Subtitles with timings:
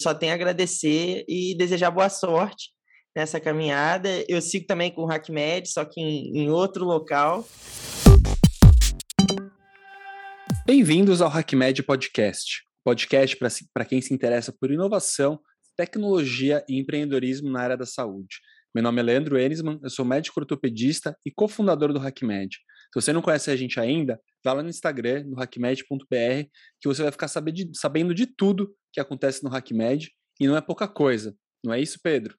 [0.00, 2.70] só tenho a agradecer e desejar boa sorte
[3.16, 4.08] nessa caminhada.
[4.28, 7.44] Eu sigo também com o HackMed, só que em, em outro local.
[10.64, 13.36] Bem-vindos ao HackMed Podcast, podcast
[13.74, 15.40] para quem se interessa por inovação,
[15.76, 18.36] tecnologia e empreendedorismo na área da saúde.
[18.72, 22.54] Meu nome é Leandro Enisman, eu sou médico ortopedista e cofundador do HackMed.
[22.54, 26.48] Se você não conhece a gente ainda, vá lá no Instagram, no hackmed.br,
[26.80, 30.10] que você vai ficar sabendo de tudo que acontece no HackMed,
[30.40, 31.34] e não é pouca coisa.
[31.64, 32.36] Não é isso, Pedro?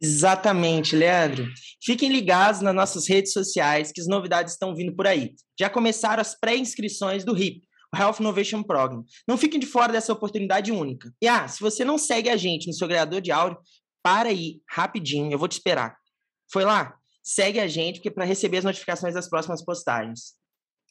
[0.00, 1.46] Exatamente, Leandro.
[1.82, 5.34] Fiquem ligados nas nossas redes sociais, que as novidades estão vindo por aí.
[5.58, 7.62] Já começaram as pré-inscrições do RIP,
[7.94, 9.04] o Health Innovation Program.
[9.26, 11.12] Não fiquem de fora dessa oportunidade única.
[11.22, 13.58] E ah, se você não segue a gente no seu agregador de áudio,
[14.02, 15.96] para aí, rapidinho, eu vou te esperar.
[16.50, 16.96] Foi lá?
[17.26, 20.34] segue a gente porque para receber as notificações das próximas postagens.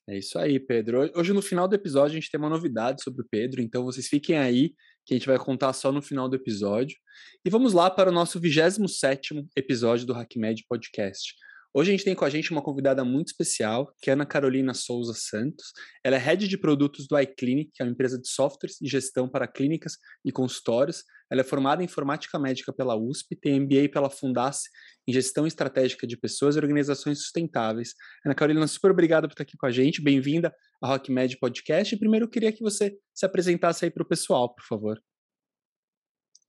[0.08, 1.12] É isso aí, Pedro.
[1.16, 4.08] Hoje, no final do episódio, a gente tem uma novidade sobre o Pedro, então vocês
[4.08, 6.96] fiquem aí, que a gente vai contar só no final do episódio.
[7.44, 11.34] E vamos lá para o nosso 27 episódio do HackMed Podcast.
[11.78, 14.74] Hoje a gente tem com a gente uma convidada muito especial, que é Ana Carolina
[14.74, 15.74] Souza Santos.
[16.06, 19.28] Ela é head de produtos do iClinic, que é uma empresa de softwares e gestão
[19.28, 21.04] para clínicas e consultórios.
[21.30, 24.70] Ela é formada em informática médica pela USP, tem MBA pela Fundace
[25.06, 27.94] em gestão estratégica de pessoas e organizações sustentáveis.
[28.26, 30.02] Ana Carolina, super obrigada por estar aqui com a gente.
[30.02, 31.94] Bem-vinda ao RockMed Podcast.
[31.94, 34.98] E primeiro eu queria que você se apresentasse aí para o pessoal, por favor.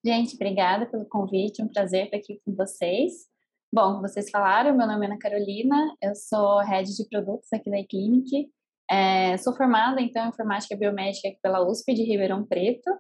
[0.05, 3.27] Gente, obrigada pelo convite, um prazer estar aqui com vocês.
[3.79, 7.79] Bom, vocês falaram, meu nome é Ana Carolina, eu sou head de produtos aqui da
[7.79, 8.49] eClinic.
[8.91, 12.91] É, sou formada, então, em informática biomédica pela USP de Ribeirão Preto.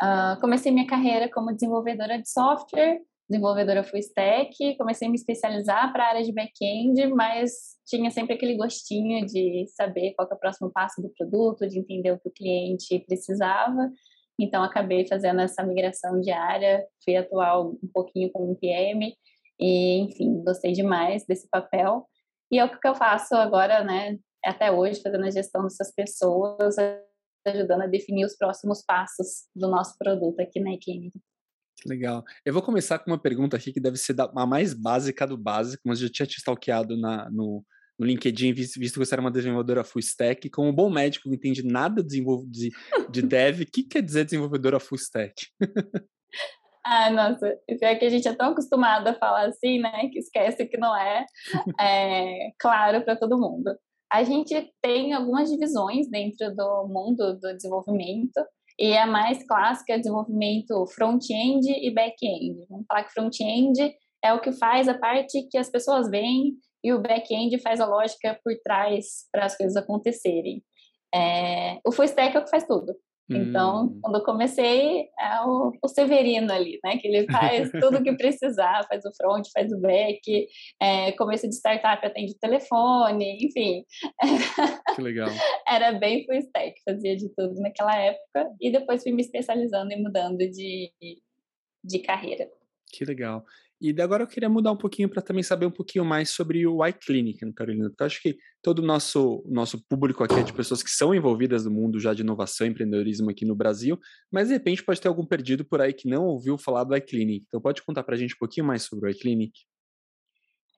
[0.00, 5.92] Uh, comecei minha carreira como desenvolvedora de software, desenvolvedora full stack, comecei a me especializar
[5.92, 7.50] para a área de back-end, mas
[7.84, 12.12] tinha sempre aquele gostinho de saber qual é o próximo passo do produto, de entender
[12.12, 13.90] o que o cliente precisava.
[14.38, 19.12] Então, acabei fazendo essa migração de área, fui atuar um pouquinho como PM
[19.62, 22.08] e, enfim, gostei demais desse papel.
[22.50, 26.74] E é o que eu faço agora, né, até hoje, fazendo a gestão dessas pessoas,
[27.46, 31.12] ajudando a definir os próximos passos do nosso produto aqui na Equine.
[31.86, 32.24] Legal.
[32.44, 35.82] Eu vou começar com uma pergunta aqui que deve ser a mais básica do básico,
[35.86, 37.64] mas eu já tinha te stalkeado na, no,
[37.98, 40.50] no LinkedIn, visto, visto que você era uma desenvolvedora full stack.
[40.50, 42.70] Como um bom médico não entende nada de, de,
[43.10, 45.34] de dev, o que quer dizer desenvolvedora full stack?
[46.84, 50.66] Ah, nossa, pior que a gente é tão acostumado a falar assim, né, que esquece
[50.66, 51.24] que não é,
[51.80, 53.76] é claro para todo mundo.
[54.12, 58.40] A gente tem algumas divisões dentro do mundo do desenvolvimento,
[58.78, 62.66] e a mais clássica é desenvolvimento front-end e back-end.
[62.68, 63.94] Vamos falar que front-end
[64.24, 67.86] é o que faz a parte que as pessoas veem e o back-end faz a
[67.86, 70.62] lógica por trás para as coisas acontecerem.
[71.14, 72.94] É, o full stack é o que faz tudo.
[73.36, 74.00] Então, hum.
[74.02, 76.96] quando eu comecei, é o, o, Severino ali, né?
[76.98, 80.46] Que ele faz tudo o que precisar, faz o front, faz o back,
[80.80, 83.84] é, começo de startup atende o telefone, enfim.
[84.94, 85.28] Que legal.
[85.66, 88.50] Era bem full stack, fazia de tudo naquela época.
[88.60, 90.90] E depois fui me especializando e mudando de,
[91.84, 92.48] de carreira.
[92.92, 93.44] Que legal.
[93.84, 96.86] E agora eu queria mudar um pouquinho para também saber um pouquinho mais sobre o
[96.86, 97.88] iClinic, né, Carolina?
[97.88, 101.12] Porque eu acho que todo o nosso, nosso público aqui é de pessoas que são
[101.12, 103.98] envolvidas no mundo já de inovação e empreendedorismo aqui no Brasil,
[104.30, 107.44] mas de repente pode ter algum perdido por aí que não ouviu falar do iClinic.
[107.48, 109.50] Então pode contar para a gente um pouquinho mais sobre o iClinic?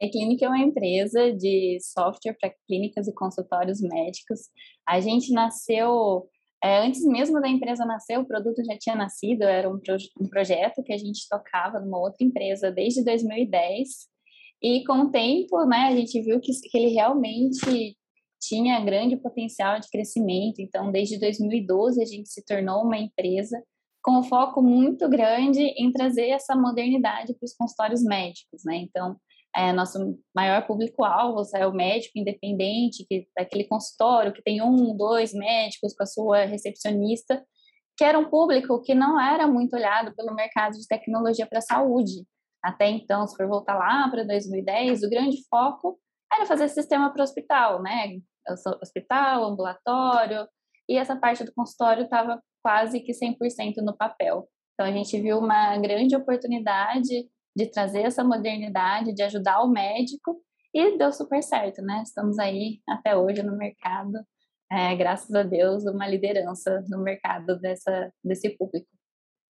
[0.02, 4.48] A é uma empresa de software para clínicas e consultórios médicos.
[4.88, 6.26] A gente nasceu
[6.64, 10.26] é, antes mesmo da empresa nascer, o produto já tinha nascido, era um, pro, um
[10.26, 13.88] projeto que a gente tocava numa outra empresa desde 2010.
[14.62, 17.94] E com o tempo, né, a gente viu que, que ele realmente
[18.40, 20.60] tinha grande potencial de crescimento.
[20.60, 23.62] Então, desde 2012, a gente se tornou uma empresa
[24.02, 28.76] com um foco muito grande em trazer essa modernidade para os consultórios médicos, né?
[28.76, 29.16] Então,
[29.56, 35.32] é, nosso maior público-alvo é o médico independente, que daquele consultório que tem um, dois
[35.32, 37.44] médicos com a sua recepcionista,
[37.96, 41.62] que era um público que não era muito olhado pelo mercado de tecnologia para a
[41.62, 42.26] saúde.
[42.62, 46.00] Até então, se for voltar lá para 2010, o grande foco
[46.32, 48.18] era fazer sistema para o hospital, né?
[48.82, 50.48] Hospital, ambulatório,
[50.88, 54.48] e essa parte do consultório estava quase que 100% no papel.
[54.72, 60.40] Então, a gente viu uma grande oportunidade de trazer essa modernidade, de ajudar o médico
[60.72, 62.02] e deu super certo, né?
[62.02, 64.18] Estamos aí até hoje no mercado,
[64.70, 68.86] é, graças a Deus, uma liderança no mercado dessa, desse público.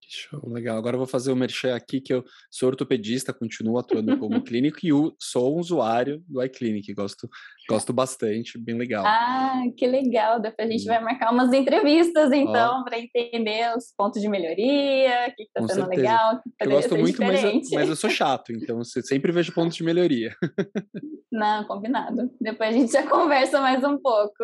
[0.07, 0.77] Show, legal.
[0.77, 4.41] Agora eu vou fazer o um merchan aqui, que eu sou ortopedista, continuo atuando como
[4.43, 7.27] clínico e sou um usuário do iClinic, gosto,
[7.67, 9.03] gosto bastante, bem legal.
[9.05, 14.21] Ah, que legal, depois a gente vai marcar umas entrevistas, então, para entender os pontos
[14.21, 15.87] de melhoria, o que está sendo certeza.
[15.87, 19.53] legal, que Eu gosto muito, mas eu, mas eu, sou chato, então eu sempre vejo
[19.53, 20.35] pontos de melhoria.
[21.31, 22.31] Não, combinado.
[22.39, 24.43] Depois a gente já conversa mais um pouco.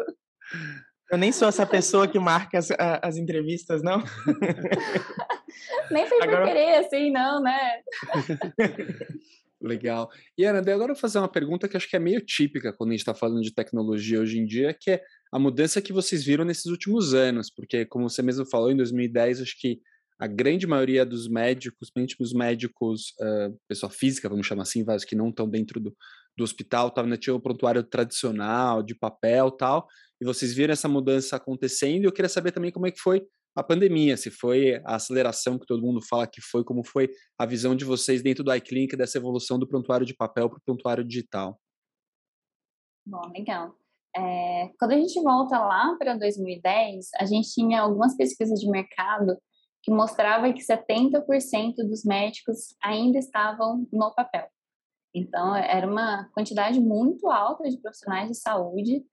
[1.11, 2.69] Eu nem sou essa pessoa que marca as,
[3.01, 4.01] as entrevistas, não?
[5.91, 6.45] nem foi agora...
[6.45, 7.81] por querer, assim, não, né?
[9.61, 10.09] Legal.
[10.35, 12.89] E, Ana, agora eu vou fazer uma pergunta que acho que é meio típica quando
[12.89, 16.23] a gente está falando de tecnologia hoje em dia, que é a mudança que vocês
[16.23, 19.79] viram nesses últimos anos, porque, como você mesmo falou, em 2010, acho que
[20.19, 25.05] a grande maioria dos médicos, principalmente os médicos, uh, pessoa física, vamos chamar assim, vários
[25.05, 25.95] que não estão dentro do,
[26.37, 29.87] do hospital, tava, né, tinha o prontuário tradicional, de papel tal,
[30.19, 32.03] e vocês viram essa mudança acontecendo.
[32.03, 33.23] E eu queria saber também como é que foi
[33.55, 37.45] a pandemia, se foi a aceleração que todo mundo fala que foi, como foi a
[37.45, 41.03] visão de vocês dentro do iClinic dessa evolução do prontuário de papel para o prontuário
[41.03, 41.59] digital.
[43.05, 43.75] Bom, legal.
[44.15, 49.37] É, quando a gente volta lá para 2010, a gente tinha algumas pesquisas de mercado
[49.83, 54.47] que mostrava que 70% dos médicos ainda estavam no papel.
[55.13, 59.03] Então, era uma quantidade muito alta de profissionais de saúde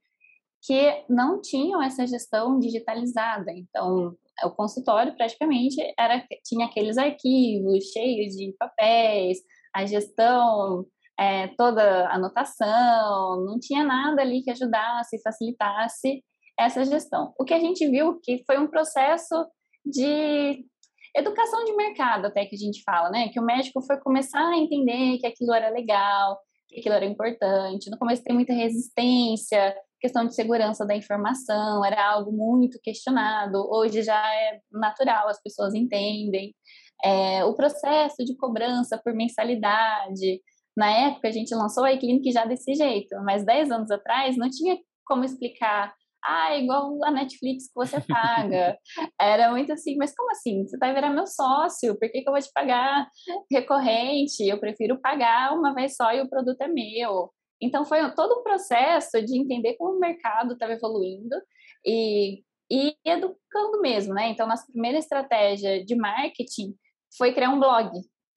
[0.63, 3.53] que não tinham essa gestão digitalizada.
[3.53, 9.39] Então, o consultório praticamente era tinha aqueles arquivos cheios de papéis,
[9.75, 10.87] a gestão,
[11.19, 16.23] é, toda a anotação, não tinha nada ali que ajudasse, facilitasse
[16.59, 17.33] essa gestão.
[17.39, 19.35] O que a gente viu que foi um processo
[19.85, 20.65] de
[21.17, 23.29] educação de mercado, até que a gente fala, né?
[23.29, 27.91] Que o médico foi começar a entender que aquilo era legal, que aquilo era importante.
[27.91, 33.59] No começo tem muita resistência, questão de segurança da informação, era algo muito questionado.
[33.71, 36.55] Hoje já é natural, as pessoas entendem.
[37.05, 40.41] É, o processo de cobrança por mensalidade.
[40.77, 44.49] Na época, a gente lançou a iClinic já desse jeito, mas 10 anos atrás não
[44.49, 45.93] tinha como explicar
[46.25, 48.77] ah, é igual a Netflix que você paga.
[49.21, 50.67] Era muito assim, mas como assim?
[50.67, 53.09] Você vai virar meu sócio, por que, que eu vou te pagar
[53.51, 54.47] recorrente?
[54.47, 57.31] Eu prefiro pagar uma vez só e o produto é meu.
[57.61, 61.37] Então, foi todo um processo de entender como o mercado estava evoluindo
[61.85, 64.29] e, e educando mesmo, né?
[64.29, 66.75] Então, nossa primeira estratégia de marketing
[67.17, 67.91] foi criar um blog,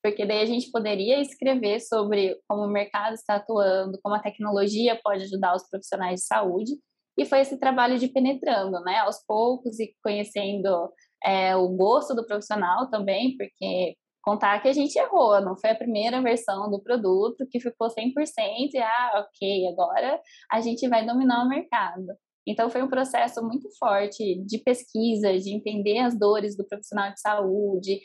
[0.03, 4.99] porque daí a gente poderia escrever sobre como o mercado está atuando, como a tecnologia
[5.03, 6.71] pode ajudar os profissionais de saúde,
[7.17, 10.91] e foi esse trabalho de penetrando, né, aos poucos e conhecendo
[11.23, 15.75] é, o gosto do profissional também, porque contar que a gente errou, não foi a
[15.75, 20.19] primeira versão do produto que ficou 100% e, ah, ok, agora
[20.51, 22.05] a gente vai dominar o mercado.
[22.45, 27.19] Então, foi um processo muito forte de pesquisa, de entender as dores do profissional de
[27.19, 27.99] saúde,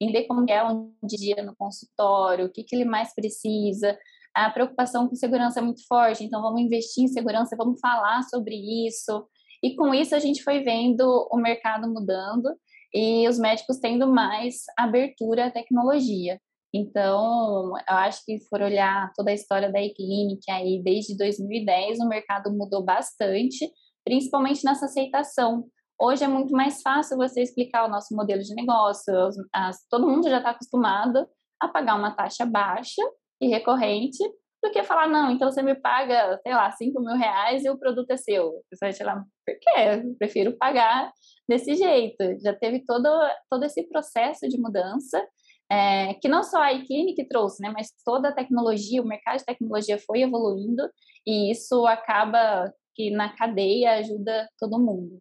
[0.00, 3.98] entender como é um dia no consultório, o que, que ele mais precisa.
[4.34, 8.54] A preocupação com segurança é muito forte, então vamos investir em segurança, vamos falar sobre
[8.86, 9.26] isso.
[9.62, 12.48] E com isso a gente foi vendo o mercado mudando
[12.94, 16.40] e os médicos tendo mais abertura à tecnologia.
[16.72, 21.98] Então, eu acho que se for olhar toda a história da e-clinic aí desde 2010,
[21.98, 23.68] o mercado mudou bastante,
[24.04, 25.64] principalmente nessa aceitação.
[26.00, 30.08] Hoje é muito mais fácil você explicar o nosso modelo de negócio, as, as, todo
[30.08, 31.26] mundo já está acostumado
[31.60, 33.02] a pagar uma taxa baixa
[33.40, 34.18] e recorrente,
[34.62, 37.78] do que falar, não, então você me paga, sei lá, 5 mil reais e o
[37.78, 38.62] produto é seu.
[38.70, 39.70] Você vai falar, por quê?
[39.78, 41.10] Eu prefiro pagar
[41.48, 42.38] desse jeito.
[42.42, 43.08] Já teve todo,
[43.50, 45.26] todo esse processo de mudança,
[45.70, 49.44] é, que não só a iClinic trouxe, né, mas toda a tecnologia, o mercado de
[49.44, 50.82] tecnologia foi evoluindo,
[51.26, 55.20] e isso acaba que na cadeia ajuda todo mundo.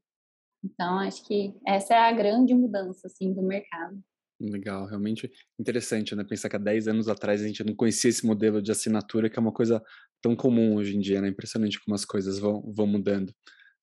[0.64, 3.98] Então, acho que essa é a grande mudança, assim, do mercado.
[4.42, 5.30] Legal, realmente
[5.60, 6.24] interessante, né?
[6.24, 9.38] Pensar que há 10 anos atrás a gente não conhecia esse modelo de assinatura, que
[9.38, 9.84] é uma coisa
[10.22, 11.28] tão comum hoje em dia, né?
[11.28, 13.34] Impressionante como as coisas vão, vão mudando.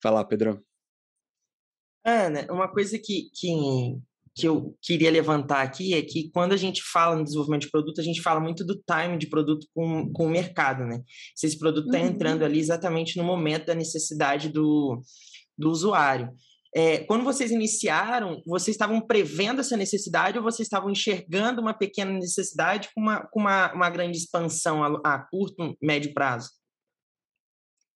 [0.03, 0.63] Vai lá, Pedro.
[2.03, 3.99] Ana, uma coisa que, que,
[4.33, 8.01] que eu queria levantar aqui é que quando a gente fala no desenvolvimento de produto,
[8.01, 11.03] a gente fala muito do time de produto com, com o mercado, né?
[11.35, 12.07] Se esse produto está uhum.
[12.07, 14.99] entrando ali exatamente no momento da necessidade do,
[15.55, 16.31] do usuário.
[16.75, 22.11] É, quando vocês iniciaram, vocês estavam prevendo essa necessidade ou vocês estavam enxergando uma pequena
[22.11, 26.49] necessidade com uma, com uma, uma grande expansão a, a curto, médio prazo?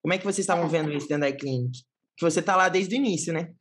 [0.01, 1.79] Como é que vocês estavam vendo isso dentro da iClinic?
[2.17, 3.53] Que você está lá desde o início, né?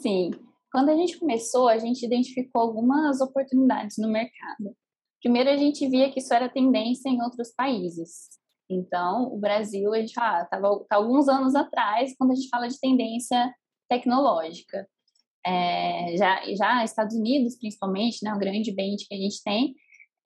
[0.00, 0.30] Sim.
[0.70, 4.76] Quando a gente começou, a gente identificou algumas oportunidades no mercado.
[5.22, 8.28] Primeiro, a gente via que isso era tendência em outros países.
[8.68, 12.78] Então, o Brasil, a gente estava tá alguns anos atrás, quando a gente fala de
[12.78, 13.52] tendência
[13.88, 14.86] tecnológica.
[15.46, 19.74] é, já, já Estados Unidos, principalmente, né, o grande bench que a gente tem,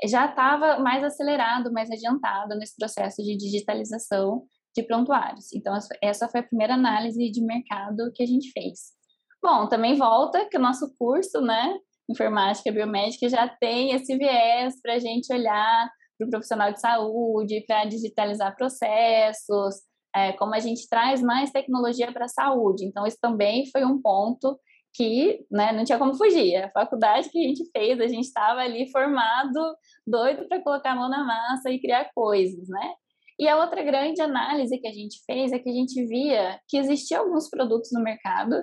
[0.07, 4.47] já estava mais acelerado, mais adiantado nesse processo de digitalização
[4.77, 5.53] de prontuários.
[5.53, 8.97] Então, essa foi a primeira análise de mercado que a gente fez.
[9.43, 11.77] Bom, também volta que o nosso curso, né,
[12.09, 17.65] informática biomédica, já tem esse viés para a gente olhar para o profissional de saúde,
[17.67, 19.77] para digitalizar processos,
[20.19, 22.85] é, como a gente traz mais tecnologia para a saúde.
[22.85, 24.59] Então, isso também foi um ponto
[24.93, 26.57] que né, não tinha como fugir.
[26.57, 30.97] A faculdade que a gente fez, a gente estava ali formado, doido para colocar a
[30.97, 32.95] mão na massa e criar coisas, né?
[33.39, 36.77] E a outra grande análise que a gente fez é que a gente via que
[36.77, 38.57] existiam alguns produtos no mercado,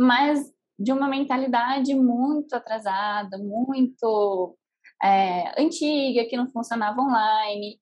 [0.00, 0.40] mas
[0.78, 4.56] de uma mentalidade muito atrasada, muito
[5.02, 7.78] é, antiga, que não funcionava online.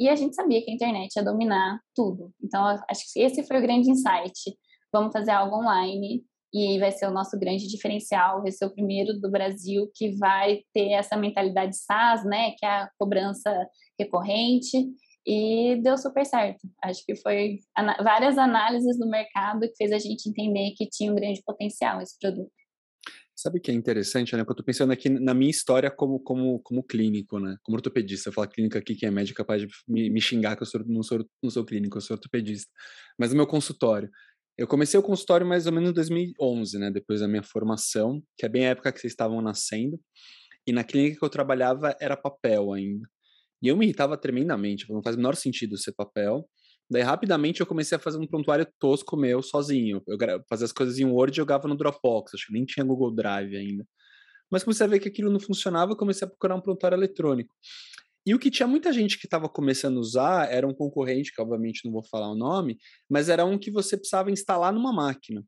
[0.00, 2.32] E a gente sabia que a internet ia dominar tudo.
[2.42, 4.56] Então, acho que esse foi o grande insight.
[4.92, 6.22] Vamos fazer algo online
[6.54, 10.60] e vai ser o nosso grande diferencial, vai ser o primeiro do Brasil que vai
[10.74, 13.50] ter essa mentalidade SaaS, né, que é a cobrança
[13.98, 14.86] recorrente,
[15.26, 16.60] e deu super certo.
[16.82, 17.58] Acho que foi
[18.02, 22.18] várias análises do mercado que fez a gente entender que tinha um grande potencial esse
[22.18, 22.50] produto.
[23.34, 24.42] Sabe o que é interessante, né?
[24.42, 27.56] Eu tô pensando aqui na minha história como, como, como clínico, né?
[27.62, 28.28] Como ortopedista.
[28.28, 30.66] Eu falo clínica aqui, quem é médico é capaz de me, me xingar que eu
[30.66, 32.70] sou, não, sou, não sou clínico, eu sou ortopedista.
[33.18, 34.10] Mas no meu consultório,
[34.56, 36.90] eu comecei o consultório mais ou menos em 2011, né?
[36.90, 39.98] Depois da minha formação, que é bem a época que vocês estavam nascendo.
[40.66, 43.08] E na clínica que eu trabalhava era papel ainda.
[43.62, 46.48] E eu me irritava tremendamente, não faz o menor sentido ser papel.
[46.92, 50.02] Daí, rapidamente, eu comecei a fazer um prontuário tosco meu, sozinho.
[50.06, 53.10] Eu fazia as coisas em Word e jogava no Dropbox, acho que nem tinha Google
[53.10, 53.86] Drive ainda.
[54.50, 57.54] Mas comecei a ver que aquilo não funcionava, comecei a procurar um prontuário eletrônico.
[58.26, 61.40] E o que tinha muita gente que estava começando a usar era um concorrente, que
[61.40, 62.76] obviamente não vou falar o nome,
[63.08, 65.42] mas era um que você precisava instalar numa máquina.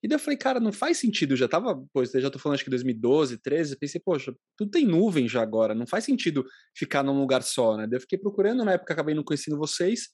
[0.00, 2.64] E daí eu falei, cara, não faz sentido, já tava, pois já tô falando acho
[2.64, 6.44] que 2012, 13, pensei, poxa, tudo tem nuvem já agora, não faz sentido
[6.76, 7.88] ficar num lugar só, né?
[7.88, 10.10] Daí eu fiquei procurando, na época acabei não conhecendo vocês,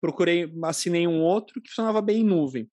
[0.00, 2.68] procurei, assinei um outro que funcionava bem em nuvem.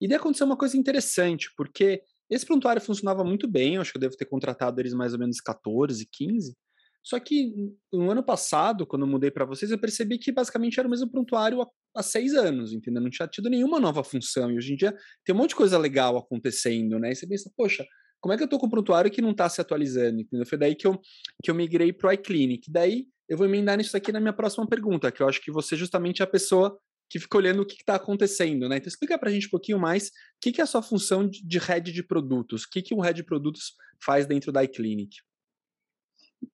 [0.00, 4.00] E daí aconteceu uma coisa interessante, porque esse prontuário funcionava muito bem, acho que eu
[4.00, 6.56] devo ter contratado eles mais ou menos 14, 15,
[7.02, 7.54] só que
[7.92, 11.10] no ano passado, quando eu mudei para vocês, eu percebi que basicamente era o mesmo
[11.10, 13.02] prontuário há, há, seis anos, entendeu?
[13.02, 14.50] Não tinha tido nenhuma nova função.
[14.50, 14.94] E hoje em dia
[15.24, 17.12] tem um monte de coisa legal acontecendo, né?
[17.12, 17.86] E você pensa, poxa,
[18.20, 20.46] como é que eu tô com um prontuário que não está se atualizando, entendeu?
[20.46, 21.00] Foi daí que eu,
[21.42, 22.70] que eu migrei para o iClinic.
[22.70, 25.76] Daí eu vou emendar nisso aqui na minha próxima pergunta, que eu acho que você
[25.76, 26.76] justamente é a pessoa
[27.08, 28.78] que fica olhando o que está acontecendo, né?
[28.78, 30.10] Então explica para a gente um pouquinho mais o
[30.42, 33.14] que, que é a sua função de, head de produtos, o que, que um head
[33.14, 35.16] de produtos faz dentro da iClinic.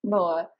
[0.04, 0.50] Boa.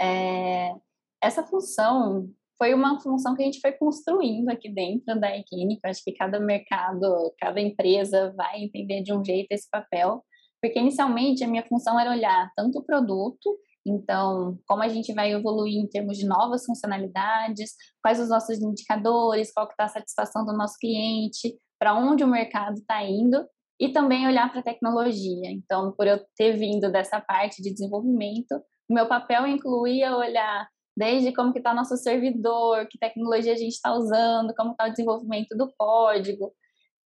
[0.00, 0.72] É,
[1.20, 6.04] essa função foi uma função que a gente foi construindo aqui dentro da Equine, acho
[6.04, 10.24] que cada mercado, cada empresa vai entender de um jeito esse papel,
[10.62, 15.32] porque inicialmente a minha função era olhar tanto o produto, então, como a gente vai
[15.32, 20.44] evoluir em termos de novas funcionalidades, quais os nossos indicadores, qual que está a satisfação
[20.44, 23.44] do nosso cliente, para onde o mercado está indo,
[23.78, 25.50] e também olhar para a tecnologia.
[25.50, 28.54] Então, por eu ter vindo dessa parte de desenvolvimento,
[28.88, 33.72] o meu papel incluía olhar desde como que está nosso servidor, que tecnologia a gente
[33.72, 36.52] está usando, como está o desenvolvimento do código.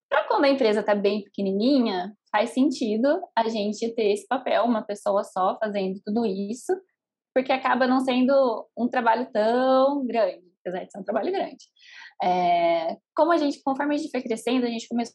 [0.08, 4.82] Para quando a empresa está bem pequenininha, faz sentido a gente ter esse papel, uma
[4.82, 6.72] pessoa só fazendo tudo isso,
[7.34, 11.64] porque acaba não sendo um trabalho tão grande, apesar de ser um trabalho grande.
[12.22, 15.14] É, como a gente, conforme a gente foi crescendo, a gente começou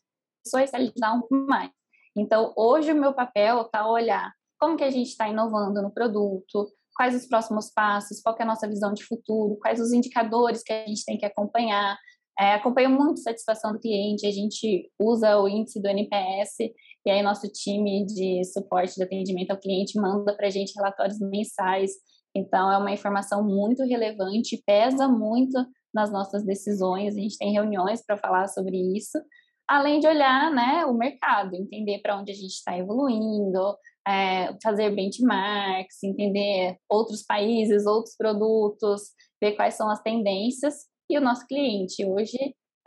[0.55, 1.71] a especializar um pouco mais.
[2.15, 6.71] Então, hoje o meu papel está olhar como que a gente está inovando no produto,
[6.95, 10.71] quais os próximos passos, qual é a nossa visão de futuro, quais os indicadores que
[10.71, 11.97] a gente tem que acompanhar.
[12.41, 16.71] É, acompanho muito a satisfação do cliente, a gente usa o índice do NPS,
[17.05, 21.19] e aí nosso time de suporte de atendimento ao cliente manda para a gente relatórios
[21.19, 21.91] mensais.
[22.35, 28.03] Então, é uma informação muito relevante, pesa muito nas nossas decisões, a gente tem reuniões
[28.03, 29.19] para falar sobre isso,
[29.67, 34.89] além de olhar né, o mercado, entender para onde a gente está evoluindo, é, fazer
[34.95, 39.01] benchmarks, entender outros países, outros produtos,
[39.39, 40.90] ver quais são as tendências.
[41.11, 42.37] E o nosso cliente, hoje,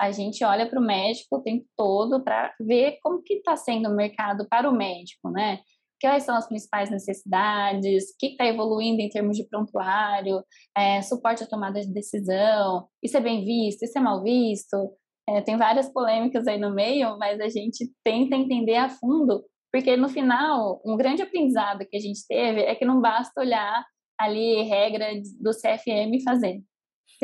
[0.00, 3.90] a gente olha para o médico o tempo todo para ver como que está sendo
[3.90, 5.60] o mercado para o médico, né?
[6.00, 10.42] Quais são as principais necessidades, o que está evoluindo em termos de prontuário,
[10.76, 14.76] é, suporte à tomada de decisão, isso é bem visto, isso é mal visto.
[15.28, 19.96] É, tem várias polêmicas aí no meio, mas a gente tenta entender a fundo porque
[19.96, 23.84] no final, um grande aprendizado que a gente teve é que não basta olhar
[24.16, 25.08] ali regra
[25.40, 26.62] do CFM e fazer.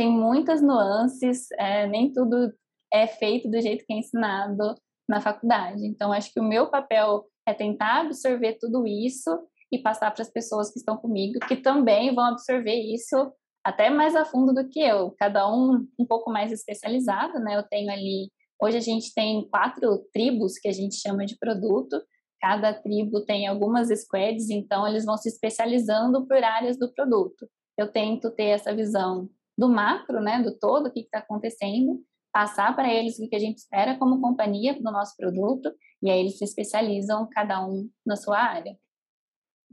[0.00, 2.50] Tem muitas nuances, é, nem tudo
[2.90, 4.75] é feito do jeito que é ensinado
[5.07, 5.87] na faculdade.
[5.87, 9.28] Então, acho que o meu papel é tentar absorver tudo isso
[9.71, 13.30] e passar para as pessoas que estão comigo, que também vão absorver isso
[13.62, 17.59] até mais a fundo do que eu, cada um um pouco mais especializado, né?
[17.59, 22.02] Eu tenho ali, hoje a gente tem quatro tribos que a gente chama de produto,
[22.40, 27.47] cada tribo tem algumas squads, então eles vão se especializando por áreas do produto.
[27.76, 29.28] Eu tento ter essa visão
[29.61, 32.02] do macro, né, do todo, o que está acontecendo,
[32.33, 35.71] passar para eles o que a gente espera como companhia do nosso produto,
[36.02, 38.75] e aí eles se especializam, cada um na sua área.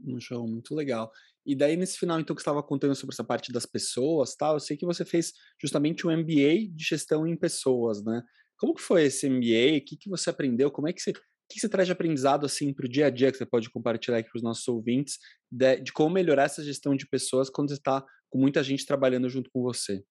[0.04, 1.10] Um show, muito legal.
[1.46, 4.60] E daí, nesse final, então, que estava contando sobre essa parte das pessoas, tal, eu
[4.60, 8.22] sei que você fez justamente um MBA de gestão em pessoas, né?
[8.58, 9.78] Como que foi esse MBA?
[9.78, 10.70] O que, que você aprendeu?
[10.70, 11.14] Como é que você, o
[11.48, 14.18] que você traz de aprendizado, assim, para o dia a dia que você pode compartilhar
[14.18, 15.18] aqui para os nossos ouvintes,
[15.50, 19.28] de, de, como melhorar essa gestão de pessoas quando você está com muita gente trabalhando
[19.28, 20.04] junto com você?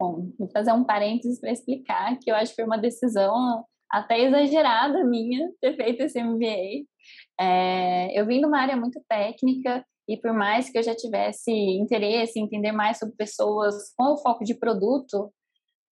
[0.00, 4.20] Bom, vou fazer um parênteses para explicar que eu acho que foi uma decisão até
[4.20, 6.86] exagerada minha ter feito esse MBA.
[7.38, 11.52] É, eu vim de uma área muito técnica e por mais que eu já tivesse
[11.52, 15.32] interesse em entender mais sobre pessoas com o foco de produto,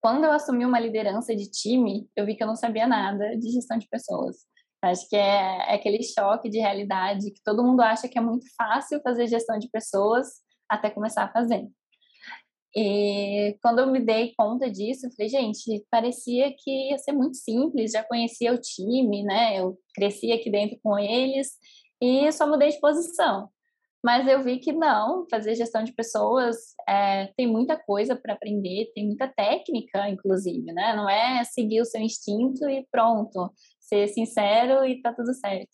[0.02, 3.50] quando eu assumi uma liderança de time, eu vi que eu não sabia nada de
[3.50, 4.38] gestão de pessoas.
[4.82, 8.46] Acho que é, é aquele choque de realidade que todo mundo acha que é muito
[8.56, 10.26] fácil fazer gestão de pessoas
[10.70, 11.68] até começar a fazer.
[12.74, 17.36] E quando eu me dei conta disso, eu falei, gente, parecia que ia ser muito
[17.36, 19.58] simples, já conhecia o time, né?
[19.58, 21.48] Eu cresci aqui dentro com eles
[22.00, 23.48] e só mudei de posição.
[24.02, 26.56] Mas eu vi que não, fazer gestão de pessoas
[26.88, 30.94] é, tem muita coisa para aprender, tem muita técnica, inclusive, né?
[30.96, 35.68] Não é seguir o seu instinto e pronto, ser sincero e tá tudo certo.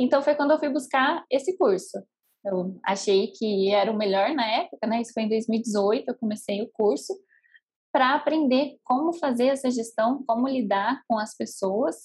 [0.00, 1.98] Então foi quando eu fui buscar esse curso.
[2.48, 5.00] Eu achei que era o melhor na época, né?
[5.00, 7.14] Isso foi em 2018, eu comecei o curso
[7.92, 11.96] para aprender como fazer essa gestão, como lidar com as pessoas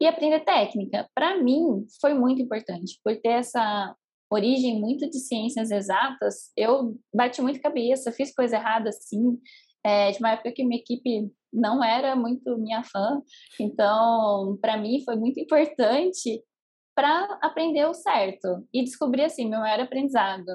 [0.00, 1.08] e aprender técnica.
[1.14, 3.94] Para mim, foi muito importante, por ter essa
[4.30, 9.38] origem muito de ciências exatas, eu bati muito cabeça, fiz coisa errada, sim.
[9.84, 13.22] É, de uma época que minha equipe não era muito minha fã,
[13.58, 16.42] então, para mim, foi muito importante
[16.98, 20.48] para aprender o certo e descobrir assim meu maior aprendizado.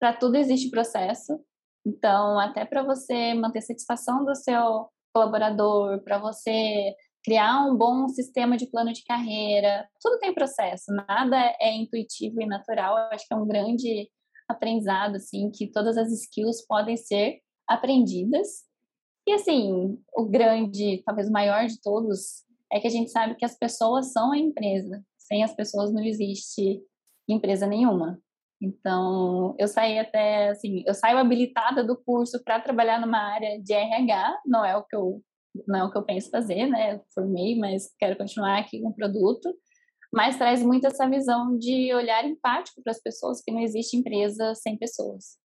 [0.00, 1.38] Para tudo existe processo.
[1.86, 8.56] Então, até para você manter satisfação do seu colaborador, para você criar um bom sistema
[8.56, 12.98] de plano de carreira, tudo tem processo, nada é intuitivo e natural.
[12.98, 14.10] Eu acho que é um grande
[14.48, 18.64] aprendizado assim, que todas as skills podem ser aprendidas.
[19.28, 23.44] E assim, o grande, talvez o maior de todos, é que a gente sabe que
[23.44, 26.80] as pessoas são a empresa sem as pessoas não existe
[27.28, 28.20] empresa nenhuma.
[28.62, 33.72] Então, eu saí até, assim, eu saio habilitada do curso para trabalhar numa área de
[33.72, 35.20] RH, não é o que eu
[35.68, 37.00] não é o que eu penso fazer, né?
[37.14, 39.56] Formei, mas quero continuar aqui com o produto.
[40.12, 44.52] Mas traz muito essa visão de olhar empático para as pessoas, que não existe empresa
[44.56, 45.38] sem pessoas.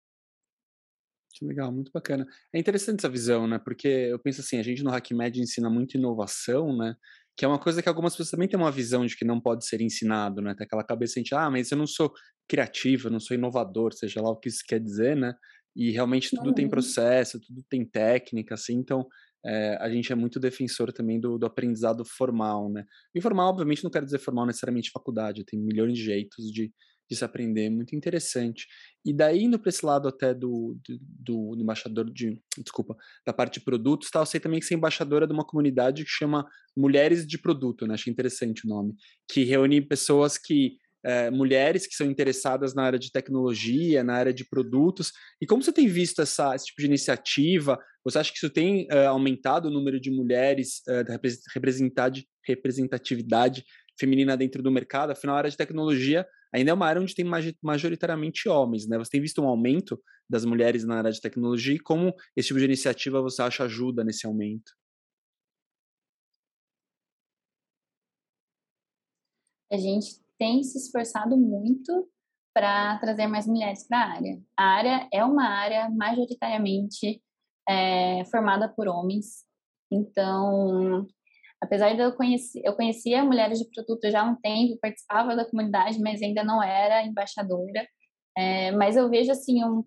[1.33, 2.27] Que legal, muito bacana.
[2.53, 3.59] É interessante essa visão, né?
[3.59, 6.97] Porque eu penso assim, a gente no HackMed ensina muito inovação, né?
[7.37, 9.67] Que é uma coisa que algumas pessoas também têm uma visão de que não pode
[9.67, 10.55] ser ensinado, né?
[10.55, 12.13] Tem aquela cabeça de, ah, mas eu não sou
[12.49, 15.35] criativo, eu não sou inovador, seja lá o que isso quer dizer, né?
[15.75, 16.55] E realmente tudo uhum.
[16.55, 19.07] tem processo, tudo tem técnica, assim, então
[19.45, 22.85] é, a gente é muito defensor também do, do, aprendizado formal, né?
[23.15, 26.73] E formal, obviamente, não quero dizer formal necessariamente faculdade, tem milhões de jeitos de,
[27.09, 28.67] de se aprender, muito interessante.
[29.05, 33.61] E daí, indo para esse lado até do, do, do, embaixador de, desculpa, da parte
[33.61, 37.27] de produtos, eu sei também que você é embaixadora de uma comunidade que chama Mulheres
[37.27, 37.95] de Produto, né?
[37.95, 38.95] Achei interessante o nome,
[39.31, 44.35] que reúne pessoas que é, mulheres que são interessadas na área de tecnologia, na área
[44.35, 45.13] de produtos.
[45.41, 47.79] E como você tem visto essa, esse tipo de iniciativa?
[48.05, 51.17] Você acha que isso tem é, aumentado o número de mulheres é, da
[52.49, 53.65] representatividade
[53.99, 55.13] feminina dentro do mercado?
[55.13, 57.25] Afinal, a área de tecnologia ainda é uma área onde tem
[57.63, 58.99] majoritariamente homens, né?
[58.99, 62.59] Você tem visto um aumento das mulheres na área de tecnologia e como esse tipo
[62.59, 64.73] de iniciativa você acha ajuda nesse aumento?
[69.71, 72.09] A gente tem se esforçado muito
[72.55, 74.43] para trazer mais mulheres para a área.
[74.57, 77.23] A área é uma área majoritariamente
[77.69, 79.45] é, formada por homens,
[79.91, 81.07] então,
[81.63, 85.49] apesar de eu conhecer, eu conhecia mulheres de produto já há um tempo, participava da
[85.49, 87.87] comunidade, mas ainda não era embaixadora.
[88.37, 89.85] É, mas eu vejo assim um,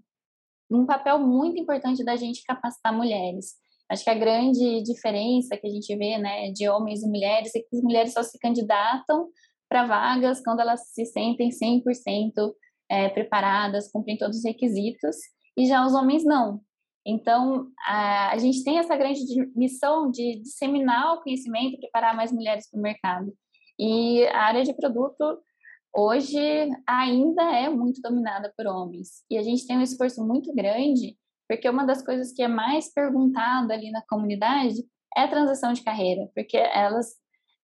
[0.72, 3.54] um papel muito importante da gente capacitar mulheres.
[3.90, 7.60] Acho que a grande diferença que a gente vê, né, de homens e mulheres é
[7.60, 9.28] que as mulheres só se candidatam
[9.68, 12.54] para vagas quando elas se sentem 100%
[12.90, 15.16] é, preparadas, cumprem todos os requisitos,
[15.58, 16.62] e já os homens não.
[17.06, 19.22] Então, a, a gente tem essa grande
[19.56, 23.34] missão de disseminar o conhecimento e preparar mais mulheres para o mercado.
[23.80, 25.40] E a área de produto
[25.96, 26.38] hoje
[26.88, 29.24] ainda é muito dominada por homens.
[29.30, 32.94] E a gente tem um esforço muito grande, porque uma das coisas que é mais
[32.94, 34.84] perguntada ali na comunidade
[35.18, 37.08] é a transição de carreira, porque elas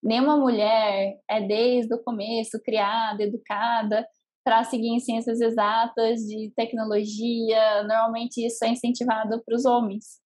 [0.02, 4.08] nenhuma mulher é desde o começo criada, educada
[4.46, 7.84] para seguir em ciências exatas, de tecnologia.
[7.84, 10.20] Normalmente isso é incentivado para os homens.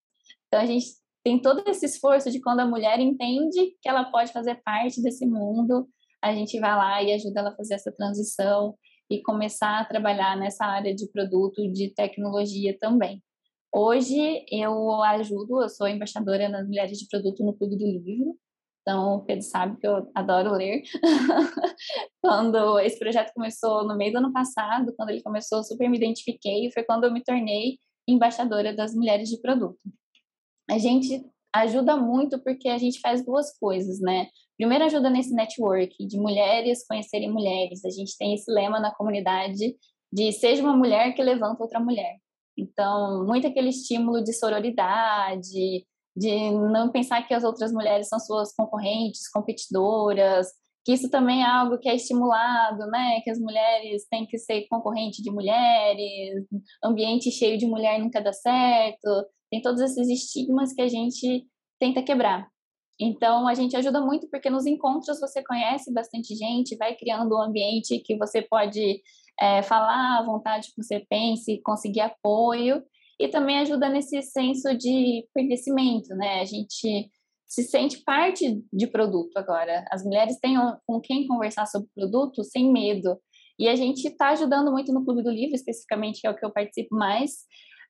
[0.47, 0.87] Então a gente
[1.23, 5.25] tem todo esse esforço de quando a mulher entende que ela pode fazer parte desse
[5.25, 5.87] mundo,
[6.21, 8.75] a gente vai lá e ajuda ela a fazer essa transição
[9.09, 13.23] e começar a trabalhar nessa área de produto, de tecnologia também.
[13.73, 18.35] Hoje eu ajudo, eu sou embaixadora nas mulheres de produto no Clube do Livro,
[18.81, 20.83] então o Pedro sabe que eu adoro ler.
[22.21, 25.97] quando esse projeto começou no meio do ano passado, quando ele começou, eu super me
[25.97, 29.79] identifiquei, foi quando eu me tornei embaixadora das mulheres de produto.
[30.69, 34.27] A gente ajuda muito porque a gente faz duas coisas, né?
[34.57, 37.85] Primeiro, ajuda nesse network de mulheres conhecerem mulheres.
[37.85, 39.75] A gente tem esse lema na comunidade
[40.11, 42.17] de seja uma mulher que levanta outra mulher.
[42.57, 45.85] Então, muito aquele estímulo de sororidade,
[46.19, 50.47] de não pensar que as outras mulheres são suas concorrentes, competidoras,
[50.83, 53.21] que isso também é algo que é estimulado, né?
[53.21, 56.45] Que as mulheres têm que ser concorrente de mulheres,
[56.83, 59.07] ambiente cheio de mulher nunca dá certo.
[59.49, 61.45] Tem todos esses estigmas que a gente
[61.79, 62.49] tenta quebrar.
[62.99, 67.41] Então, a gente ajuda muito porque nos encontros você conhece bastante gente, vai criando um
[67.41, 69.01] ambiente que você pode
[69.39, 72.83] é, falar à vontade que você pense, conseguir apoio
[73.19, 76.39] e também ajuda nesse senso de pertencimento, né?
[76.39, 77.09] A gente
[77.45, 79.83] se sente parte de produto agora.
[79.91, 80.55] As mulheres têm
[80.85, 83.19] com quem conversar sobre produto sem medo.
[83.57, 86.45] E a gente está ajudando muito no Clube do Livro, especificamente, que é o que
[86.45, 87.31] eu participo mais,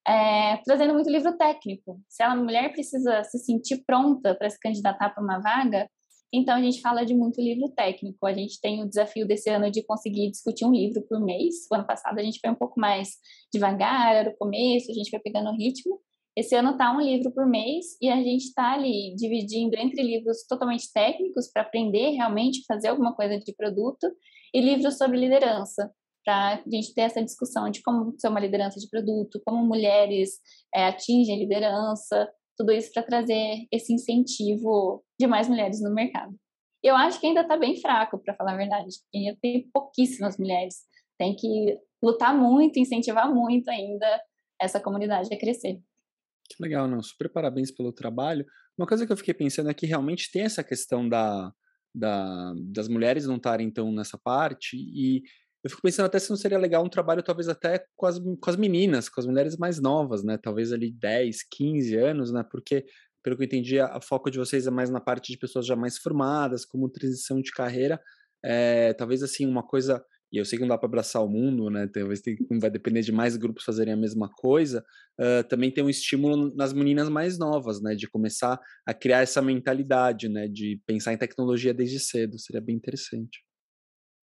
[0.07, 2.01] é, trazendo muito livro técnico.
[2.07, 5.87] Se a mulher precisa se sentir pronta para se candidatar para uma vaga,
[6.31, 8.25] então a gente fala de muito livro técnico.
[8.25, 11.67] A gente tem o desafio desse ano de conseguir discutir um livro por mês.
[11.71, 13.15] O ano passado a gente foi um pouco mais
[13.51, 15.99] devagar, era o começo, a gente foi pegando o ritmo.
[16.37, 20.45] Esse ano está um livro por mês e a gente está ali dividindo entre livros
[20.47, 24.07] totalmente técnicos para aprender realmente fazer alguma coisa de produto
[24.53, 25.91] e livros sobre liderança
[26.23, 30.39] para a gente ter essa discussão de como ser uma liderança de produto, como mulheres
[30.73, 36.35] é, atingem liderança, tudo isso para trazer esse incentivo de mais mulheres no mercado.
[36.83, 38.89] Eu acho que ainda está bem fraco, para falar a verdade.
[39.15, 40.75] Ainda tem pouquíssimas mulheres.
[41.17, 44.21] Tem que lutar muito, incentivar muito ainda
[44.61, 45.79] essa comunidade a crescer.
[46.49, 47.01] Que legal, não?
[47.01, 48.45] Super parabéns pelo trabalho.
[48.77, 51.53] Uma coisa que eu fiquei pensando é que realmente tem essa questão da,
[51.95, 55.21] da das mulheres não estarem tão nessa parte e
[55.63, 58.49] eu fico pensando até se não seria legal um trabalho, talvez até com as, com
[58.49, 60.37] as meninas, com as mulheres mais novas, né?
[60.37, 62.43] Talvez ali 10, 15 anos, né?
[62.49, 62.85] Porque,
[63.21, 65.75] pelo que eu entendi, a, foco de vocês é mais na parte de pessoas já
[65.75, 67.99] mais formadas, como transição de carreira.
[68.43, 70.03] É, talvez, assim, uma coisa.
[70.31, 71.87] E eu sei que não dá para abraçar o mundo, né?
[71.87, 74.85] Talvez tem, vai depender de mais grupos fazerem a mesma coisa.
[75.19, 77.95] Uh, também tem um estímulo nas meninas mais novas, né?
[77.95, 80.47] De começar a criar essa mentalidade, né?
[80.47, 82.39] De pensar em tecnologia desde cedo.
[82.39, 83.43] Seria bem interessante.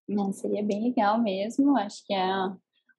[0.09, 1.77] Não, seria bem legal mesmo.
[1.77, 2.27] Acho que é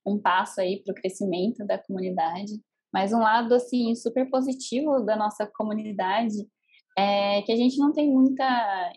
[0.06, 2.54] um passo aí para o crescimento da comunidade.
[2.94, 6.36] Mas um lado assim super positivo da nossa comunidade
[6.98, 8.44] é que a gente não tem muita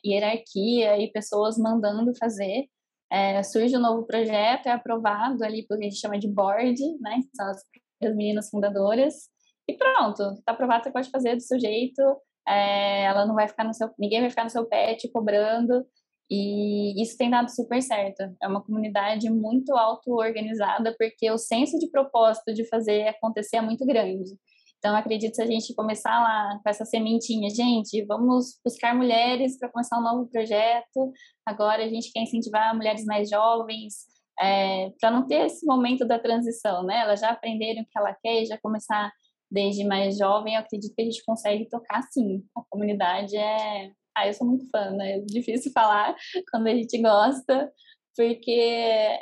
[0.04, 2.66] hierarquia e pessoas mandando fazer.
[3.12, 6.80] É, surge um novo projeto, é aprovado ali pelo que a gente chama de board,
[7.00, 7.20] né?
[7.34, 7.62] São as,
[8.02, 9.28] as meninas fundadoras.
[9.68, 12.00] E pronto, está aprovado, você pode fazer do seu jeito.
[12.48, 15.84] É, ela não vai ficar no seu, ninguém vai ficar no seu pé te cobrando.
[16.30, 18.22] E isso tem dado super certo.
[18.40, 23.84] É uma comunidade muito auto-organizada, porque o senso de propósito de fazer acontecer é muito
[23.84, 24.30] grande.
[24.78, 29.68] Então, acredito se a gente começar lá com essa sementinha, gente, vamos buscar mulheres para
[29.68, 31.12] começar um novo projeto.
[31.44, 34.06] Agora a gente quer incentivar mulheres mais jovens,
[34.40, 37.00] é, para não ter esse momento da transição, né?
[37.00, 39.12] Elas já aprenderam o que ela quer e já começar
[39.50, 40.54] desde mais jovem.
[40.54, 42.42] Eu acredito que a gente consegue tocar sim.
[42.56, 45.18] A comunidade é, ah, eu sou muito fã, né?
[45.18, 46.14] É difícil falar
[46.50, 47.72] quando a gente gosta,
[48.16, 49.18] porque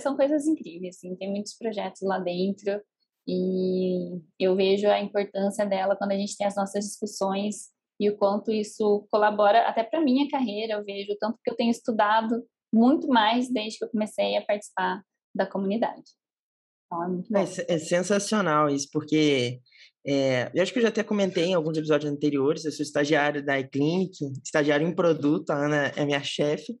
[0.00, 2.80] são coisas incríveis, assim, tem muitos projetos lá dentro
[3.26, 8.16] e eu vejo a importância dela quando a gente tem as nossas discussões e o
[8.16, 13.08] quanto isso colabora até para minha carreira, eu vejo tanto que eu tenho estudado muito
[13.08, 15.02] mais desde que eu comecei a participar
[15.34, 16.04] da comunidade.
[16.86, 17.36] Então, é muito.
[17.36, 19.60] É, é sensacional isso, porque
[20.06, 23.44] é, eu acho que eu já até comentei em alguns episódios anteriores, eu sou estagiário
[23.44, 26.76] da iClinic, estagiário em produto, a Ana é minha chefe,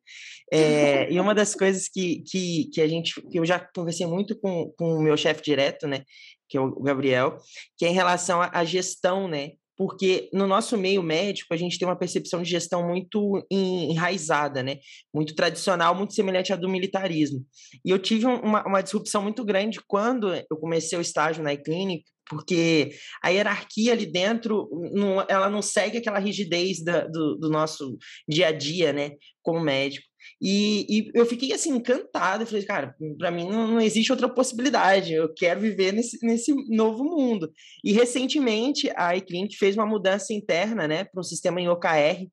[0.52, 4.38] é, e uma das coisas que, que, que a gente, que eu já conversei muito
[4.38, 6.04] com, com o meu chefe direto, né,
[6.48, 7.36] que é o Gabriel,
[7.76, 11.86] que é em relação à gestão, né, porque no nosso meio médico a gente tem
[11.86, 14.78] uma percepção de gestão muito enraizada, né?
[15.12, 17.44] Muito tradicional, muito semelhante à do militarismo.
[17.84, 22.10] E eu tive uma, uma disrupção muito grande quando eu comecei o estágio na clínica,
[22.28, 22.90] porque
[23.22, 27.96] a hierarquia ali dentro, não, ela não segue aquela rigidez da, do, do nosso
[28.28, 29.12] dia a dia, né?
[29.42, 30.06] Como médico.
[30.40, 34.28] E, e, eu fiquei assim encantado, eu falei, cara, para mim não, não, existe outra
[34.28, 37.50] possibilidade, eu quero viver nesse, nesse novo mundo.
[37.82, 42.28] E recentemente a iClinic fez uma mudança interna, né, para um sistema em OKR.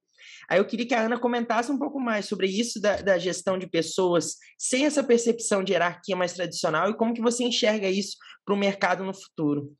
[0.49, 3.57] Aí eu queria que a Ana comentasse um pouco mais sobre isso da, da gestão
[3.57, 8.17] de pessoas sem essa percepção de hierarquia mais tradicional e como que você enxerga isso
[8.45, 9.73] para o mercado no futuro.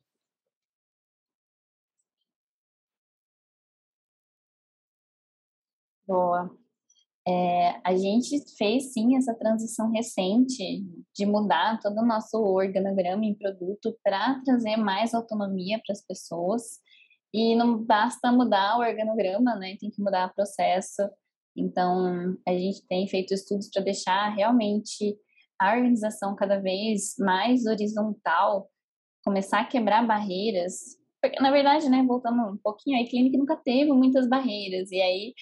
[6.06, 6.50] Boa.
[7.26, 13.34] É, a gente fez sim essa transição recente de mudar todo o nosso organograma em
[13.34, 16.62] produto para trazer mais autonomia para as pessoas.
[17.32, 19.76] E não basta mudar o organograma, né?
[19.80, 21.02] Tem que mudar o processo.
[21.56, 25.16] Então, a gente tem feito estudos para deixar realmente
[25.58, 28.68] a organização cada vez mais horizontal,
[29.24, 30.98] começar a quebrar barreiras.
[31.22, 34.90] Porque, na verdade, né, voltando um pouquinho, a clínica nunca teve muitas barreiras.
[34.90, 35.34] E aí,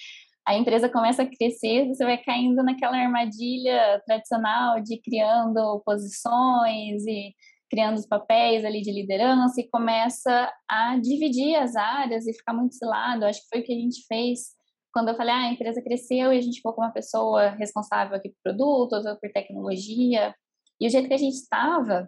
[0.45, 7.33] a empresa começa a crescer, você vai caindo naquela armadilha tradicional de criando posições e
[7.69, 12.75] criando os papéis ali de liderança e começa a dividir as áreas e ficar muito
[12.75, 13.25] cilado.
[13.25, 14.53] Acho que foi o que a gente fez
[14.93, 18.15] quando eu falei, ah, a empresa cresceu e a gente ficou com uma pessoa responsável
[18.15, 20.35] aqui por produto, outra por tecnologia.
[20.79, 22.07] E o jeito que a gente estava,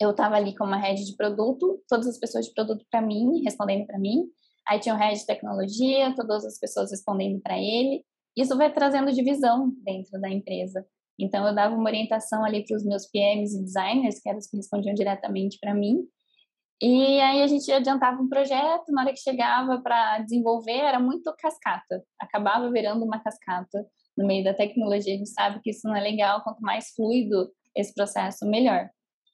[0.00, 3.42] eu estava ali com uma rede de produto, todas as pessoas de produto para mim,
[3.44, 4.24] respondendo para mim,
[4.70, 8.04] Aí tinha o head de tecnologia, todas as pessoas respondendo para ele.
[8.36, 10.86] Isso vai trazendo divisão dentro da empresa.
[11.18, 14.46] Então, eu dava uma orientação ali para os meus PMs e designers, que eram os
[14.46, 16.06] que respondiam diretamente para mim.
[16.80, 21.34] E aí a gente adiantava um projeto, na hora que chegava para desenvolver, era muito
[21.36, 22.04] cascata.
[22.18, 23.84] Acabava virando uma cascata
[24.16, 25.14] no meio da tecnologia.
[25.14, 28.88] A gente sabe que isso não é legal, quanto mais fluido esse processo, melhor.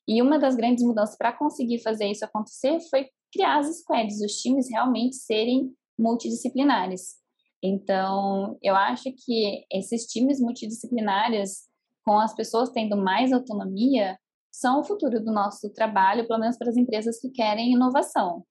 [0.09, 4.33] E uma das grandes mudanças para conseguir fazer isso acontecer foi criar as squads, os
[4.40, 7.16] times realmente serem multidisciplinares.
[7.62, 11.64] Então, eu acho que esses times multidisciplinares,
[12.05, 14.18] com as pessoas tendo mais autonomia,
[14.53, 18.44] são o futuro do nosso trabalho, pelo menos para as empresas que querem inovação.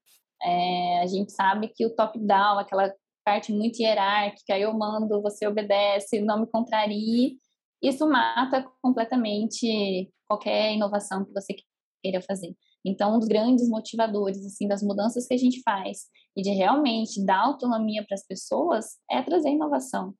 [0.43, 2.93] É, a gente sabe que o top-down, aquela
[3.23, 7.39] parte muito hierárquica, eu mando, você obedece, não me contrarie,
[7.81, 11.55] isso mata completamente qualquer inovação que você
[12.03, 12.55] queira fazer.
[12.85, 16.03] Então, um dos grandes motivadores assim das mudanças que a gente faz
[16.37, 20.13] e de realmente dar autonomia para as pessoas é trazer inovação.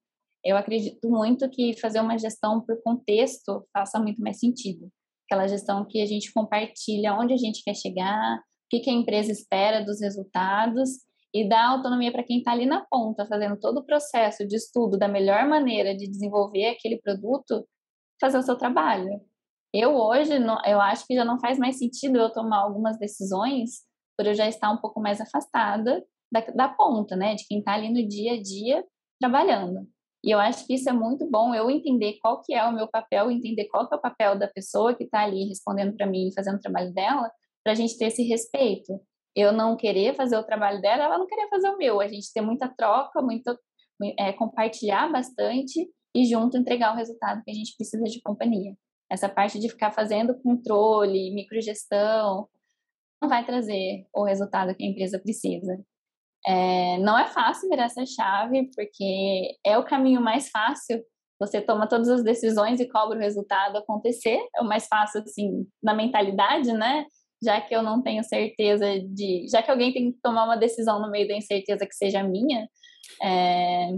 [0.44, 4.90] Eu acredito muito que fazer uma gestão por contexto faça muito mais sentido.
[5.26, 9.32] Aquela gestão que a gente compartilha onde a gente quer chegar, o que, a empresa
[9.32, 10.90] espera dos resultados
[11.34, 14.98] e dá autonomia para quem está ali na ponta, fazendo todo o processo de estudo
[14.98, 17.68] da melhor maneira de desenvolver aquele produto,
[18.22, 19.10] fazer o seu trabalho.
[19.78, 20.32] Eu hoje,
[20.66, 23.82] eu acho que já não faz mais sentido eu tomar algumas decisões
[24.18, 27.36] por eu já estar um pouco mais afastada da, da ponta, né?
[27.36, 28.86] De quem está ali no dia a dia
[29.20, 29.86] trabalhando.
[30.24, 32.88] E eu acho que isso é muito bom, eu entender qual que é o meu
[32.88, 36.32] papel, entender qual que é o papel da pessoa que está ali respondendo para mim,
[36.34, 37.30] fazendo o trabalho dela,
[37.62, 38.94] para a gente ter esse respeito.
[39.36, 42.00] Eu não querer fazer o trabalho dela, ela não querer fazer o meu.
[42.00, 43.60] A gente ter muita troca, muito
[44.18, 45.86] é, compartilhar bastante
[46.16, 48.74] e junto entregar o resultado que a gente precisa de companhia.
[49.10, 52.48] Essa parte de ficar fazendo controle, microgestão,
[53.22, 55.78] não vai trazer o resultado que a empresa precisa.
[56.48, 61.04] É, não é fácil virar essa chave, porque é o caminho mais fácil.
[61.40, 64.40] Você toma todas as decisões e cobra o resultado acontecer.
[64.56, 67.06] É o mais fácil, assim, na mentalidade, né?
[67.44, 69.46] Já que eu não tenho certeza de.
[69.52, 72.68] Já que alguém tem que tomar uma decisão no meio da incerteza que seja minha,
[73.22, 73.90] é,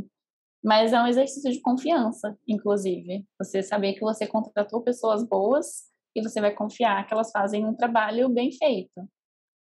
[0.64, 3.26] mas é um exercício de confiança, inclusive.
[3.40, 7.76] Você saber que você contratou pessoas boas e você vai confiar que elas fazem um
[7.76, 9.08] trabalho bem feito.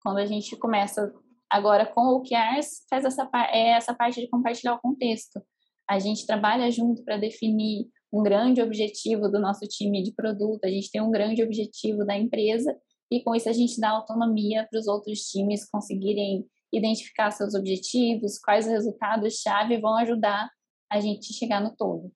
[0.03, 1.13] Quando a gente começa
[1.51, 5.41] agora com o OKRs, faz essa, é essa parte de compartilhar o contexto.
[5.89, 10.71] A gente trabalha junto para definir um grande objetivo do nosso time de produto, a
[10.71, 12.77] gente tem um grande objetivo da empresa
[13.11, 18.39] e com isso a gente dá autonomia para os outros times conseguirem identificar seus objetivos,
[18.39, 20.49] quais resultados-chave vão ajudar
[20.91, 22.13] a gente chegar no todo.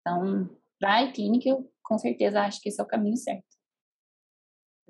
[0.00, 0.50] Então,
[0.82, 3.44] a clínica, eu com certeza acho que esse é o caminho certo.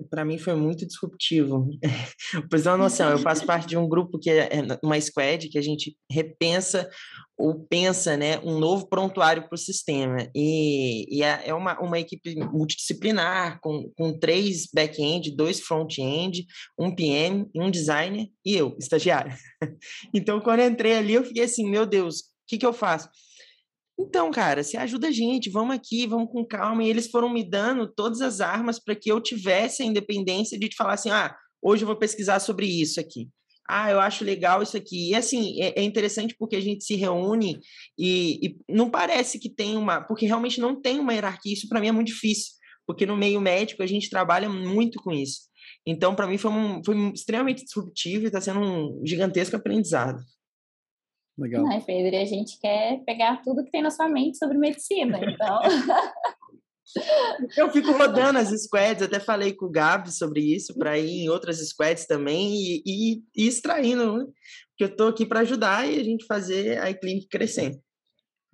[0.09, 1.69] Para mim foi muito disruptivo.
[2.49, 5.57] pois uma noção, eu faço parte de um grupo que é, é uma squad que
[5.57, 6.89] a gente repensa
[7.37, 10.29] ou pensa né, um novo prontuário para o sistema.
[10.35, 16.45] E, e é, é uma, uma equipe multidisciplinar, com, com três back-end, dois front-end,
[16.77, 19.35] um PM, um designer e eu, estagiário.
[20.13, 23.09] então, quando eu entrei ali, eu fiquei assim, meu Deus, que, que eu faço?
[23.99, 26.83] Então, cara, você ajuda a gente, vamos aqui, vamos com calma.
[26.83, 30.69] E eles foram me dando todas as armas para que eu tivesse a independência de
[30.69, 33.29] te falar assim: ah, hoje eu vou pesquisar sobre isso aqui.
[33.69, 35.11] Ah, eu acho legal isso aqui.
[35.11, 37.59] E assim, é, é interessante porque a gente se reúne
[37.97, 40.01] e, e, não parece que tem uma.
[40.01, 41.53] Porque realmente não tem uma hierarquia.
[41.53, 42.53] Isso para mim é muito difícil,
[42.85, 45.53] porque no meio médico a gente trabalha muito com isso.
[45.85, 50.19] Então, para mim, foi, um, foi extremamente disruptivo e está sendo um gigantesco aprendizado.
[51.37, 51.63] Legal.
[51.63, 52.15] Né, Pedro?
[52.15, 55.59] E a gente quer pegar tudo que tem na sua mente sobre medicina, então.
[57.57, 61.29] Eu fico rodando as squads, até falei com o Gabi sobre isso, para ir em
[61.29, 64.25] outras squads também e, e, e extraindo, né?
[64.69, 67.79] porque eu estou aqui para ajudar e a gente fazer a iClinic crescer.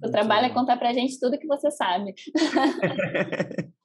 [0.04, 2.14] O trabalho é contar para a gente tudo que você sabe.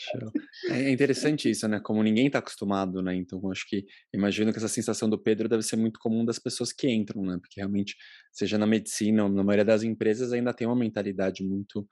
[0.00, 0.32] Show.
[0.70, 1.78] É interessante isso, né?
[1.78, 3.14] Como ninguém está acostumado, né?
[3.14, 3.84] Então, acho que
[4.14, 7.38] imagino que essa sensação do Pedro deve ser muito comum das pessoas que entram, né?
[7.38, 7.96] Porque realmente,
[8.32, 11.86] seja na medicina ou na maioria das empresas, ainda tem uma mentalidade muito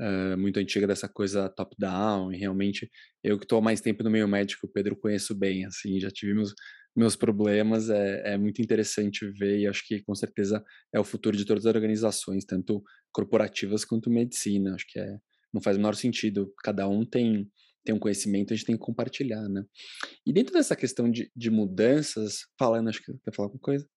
[0.00, 2.32] uh, muito antiga dessa coisa top-down.
[2.32, 2.90] E realmente,
[3.22, 6.10] eu que estou há mais tempo no meio médico, o Pedro conheço bem, assim, já
[6.10, 6.54] tive meus,
[6.94, 7.90] meus problemas.
[7.90, 11.66] É, é muito interessante ver e acho que com certeza é o futuro de todas
[11.66, 14.74] as organizações, tanto corporativas quanto medicina.
[14.74, 15.16] Acho que é
[15.54, 16.52] não faz o menor sentido.
[16.64, 17.48] Cada um tem,
[17.84, 19.64] tem um conhecimento, a gente tem que compartilhar, né?
[20.26, 23.88] E dentro dessa questão de, de mudanças, falando, acho que quer falar alguma coisa?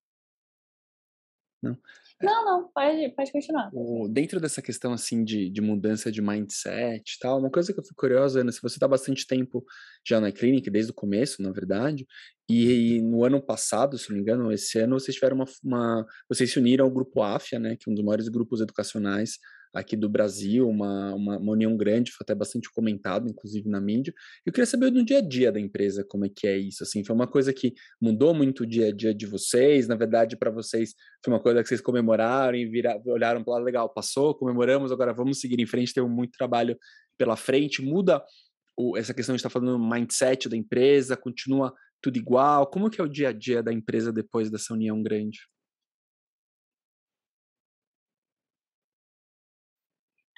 [1.61, 1.75] Não?
[2.21, 3.69] Não, não, pode, pode continuar.
[3.73, 7.79] O, dentro dessa questão, assim, de, de mudança de mindset e tal, uma coisa que
[7.79, 9.63] eu fico curiosa, Ana, se você está bastante tempo
[10.07, 12.07] já na clínica, desde o começo, na verdade,
[12.49, 16.05] e, e, no ano passado, se não me engano, esse ano, vocês tiveram uma, uma
[16.27, 19.37] vocês se uniram ao Grupo AFIA, né, que é um dos maiores grupos educacionais
[19.77, 24.11] aqui do Brasil, uma, uma, uma, união grande, foi até bastante comentado, inclusive na mídia.
[24.45, 27.03] Eu queria saber no dia a dia da empresa como é que é isso, assim,
[27.03, 30.49] foi uma coisa que mudou muito o dia a dia de vocês, na verdade para
[30.49, 32.71] vocês foi uma coisa que vocês comemoraram e
[33.05, 36.77] olharam para lá, legal, passou, comemoramos, agora vamos seguir em frente, tem muito trabalho
[37.17, 38.23] pela frente, muda
[38.75, 42.99] o, essa questão de estar tá falando mindset da empresa, continua tudo igual, como que
[42.99, 45.39] é o dia a dia da empresa depois dessa união grande?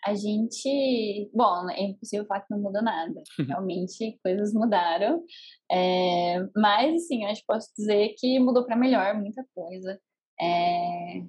[0.05, 3.21] A gente, bom, é impossível falar que não mudou nada.
[3.47, 5.23] Realmente coisas mudaram,
[5.71, 9.99] é, mas assim, acho que posso dizer que mudou para melhor muita coisa.
[10.39, 11.19] É,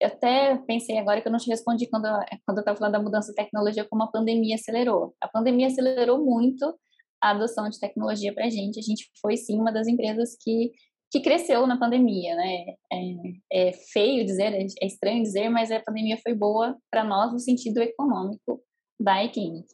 [0.00, 2.06] eu até pensei agora que eu não te respondi quando,
[2.44, 5.14] quando eu estava falando da mudança de tecnologia, como a pandemia acelerou.
[5.20, 6.74] A pandemia acelerou muito
[7.22, 8.78] a adoção de tecnologia para a gente.
[8.78, 10.72] A gente foi sim uma das empresas que
[11.14, 12.74] que cresceu na pandemia, né?
[12.92, 17.38] É, é feio dizer, é estranho dizer, mas a pandemia foi boa para nós no
[17.38, 18.60] sentido econômico
[18.98, 19.68] da eClinic.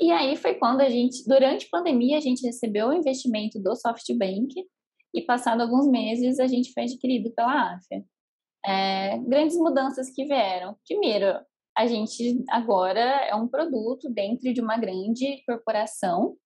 [0.00, 3.76] E aí foi quando a gente, durante a pandemia, a gente recebeu o investimento do
[3.76, 4.54] SoftBank
[5.14, 8.02] e passado alguns meses a gente foi adquirido pela AFIA.
[8.64, 10.74] É, grandes mudanças que vieram.
[10.88, 11.44] Primeiro,
[11.76, 16.38] a gente agora é um produto dentro de uma grande corporação.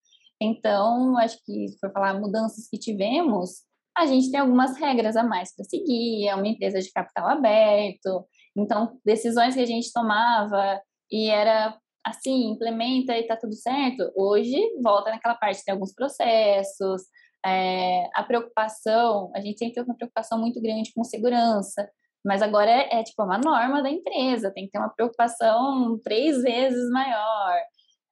[0.43, 3.63] Então, acho que, se for falar mudanças que tivemos,
[3.97, 8.27] a gente tem algumas regras a mais para seguir, é uma empresa de capital aberto,
[8.57, 10.81] então decisões que a gente tomava
[11.11, 17.03] e era assim, implementa e está tudo certo, hoje volta naquela parte, tem alguns processos,
[17.47, 21.89] é, a preocupação, a gente sempre teve uma preocupação muito grande com segurança,
[22.25, 26.43] mas agora é, é, tipo uma norma da empresa, tem que ter uma preocupação três
[26.43, 27.57] vezes maior.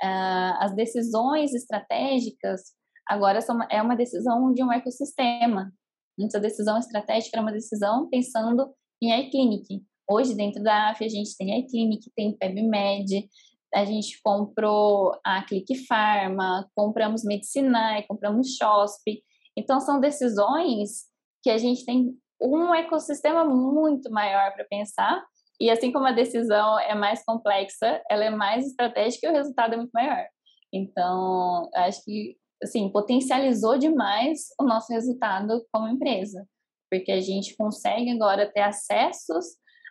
[0.02, 2.72] Uh, as decisões estratégicas
[3.12, 5.70] Agora é uma decisão de um ecossistema.
[6.18, 9.82] Antes a decisão estratégica era uma decisão pensando em iClinic.
[10.10, 13.28] Hoje, dentro da AF, a gente tem iClinic, tem PebMed,
[13.74, 19.22] a gente comprou a Click Pharma, compramos Medicinai, compramos Shosp.
[19.54, 21.02] Então, são decisões
[21.42, 25.22] que a gente tem um ecossistema muito maior para pensar.
[25.60, 29.74] E assim como a decisão é mais complexa, ela é mais estratégica e o resultado
[29.74, 30.24] é muito maior.
[30.72, 36.46] Então, acho que assim, potencializou demais o nosso resultado como empresa,
[36.90, 39.44] porque a gente consegue agora ter acessos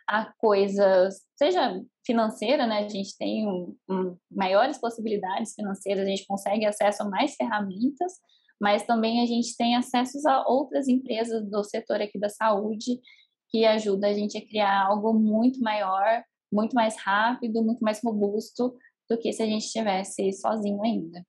[0.08, 2.78] a coisas, seja financeira, né?
[2.78, 8.12] A gente tem um, um, maiores possibilidades financeiras, a gente consegue acesso a mais ferramentas,
[8.60, 13.00] mas também a gente tem acessos a outras empresas do setor aqui da saúde
[13.48, 18.74] que ajuda a gente a criar algo muito maior, muito mais rápido, muito mais robusto
[19.08, 21.24] do que se a gente estivesse sozinho ainda.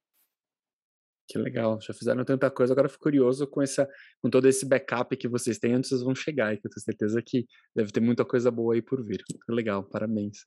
[1.28, 3.88] Que legal, já fizeram tanta coisa, agora fico curioso com, essa,
[4.21, 6.84] com todo esse backup que vocês têm onde vocês vão chegar, e que eu tenho
[6.84, 7.45] certeza que
[7.76, 9.24] deve ter muita coisa boa aí por vir.
[9.49, 10.39] Legal, parabéns.